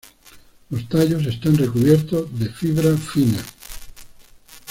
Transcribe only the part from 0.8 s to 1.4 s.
tallos